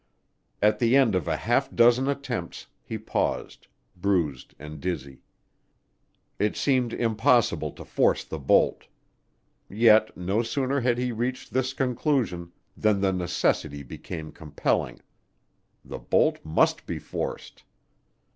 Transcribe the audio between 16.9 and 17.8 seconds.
forced.